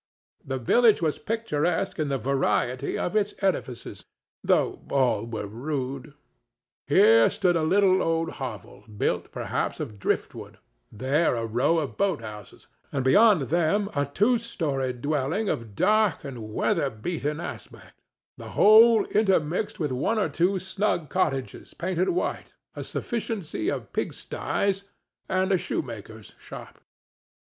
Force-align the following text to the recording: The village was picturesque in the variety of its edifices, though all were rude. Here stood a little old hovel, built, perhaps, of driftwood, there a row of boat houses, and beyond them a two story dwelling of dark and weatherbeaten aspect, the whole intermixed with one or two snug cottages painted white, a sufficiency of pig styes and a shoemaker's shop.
The 0.43 0.57
village 0.57 0.99
was 1.03 1.19
picturesque 1.19 1.99
in 1.99 2.09
the 2.09 2.17
variety 2.17 2.97
of 2.97 3.15
its 3.15 3.35
edifices, 3.37 4.03
though 4.43 4.81
all 4.89 5.27
were 5.27 5.45
rude. 5.45 6.15
Here 6.87 7.29
stood 7.29 7.55
a 7.55 7.61
little 7.61 8.01
old 8.01 8.31
hovel, 8.41 8.83
built, 8.97 9.31
perhaps, 9.31 9.79
of 9.79 9.99
driftwood, 9.99 10.57
there 10.91 11.35
a 11.35 11.45
row 11.45 11.77
of 11.77 11.97
boat 11.97 12.21
houses, 12.21 12.65
and 12.91 13.05
beyond 13.05 13.49
them 13.49 13.91
a 13.95 14.07
two 14.07 14.39
story 14.39 14.91
dwelling 14.91 15.49
of 15.49 15.75
dark 15.75 16.23
and 16.23 16.51
weatherbeaten 16.51 17.39
aspect, 17.39 18.01
the 18.37 18.49
whole 18.57 19.05
intermixed 19.11 19.79
with 19.79 19.91
one 19.91 20.17
or 20.17 20.29
two 20.29 20.57
snug 20.57 21.09
cottages 21.11 21.75
painted 21.75 22.09
white, 22.09 22.55
a 22.75 22.83
sufficiency 22.83 23.69
of 23.69 23.93
pig 23.93 24.13
styes 24.13 24.83
and 25.29 25.51
a 25.51 25.59
shoemaker's 25.59 26.33
shop. 26.39 26.81